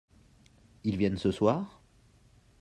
Ils 0.83 0.97
viennent 0.97 1.19
ce 1.19 1.29
soir? 1.31 1.79